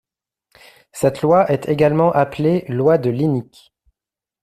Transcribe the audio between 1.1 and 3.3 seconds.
loi est également appelée loi de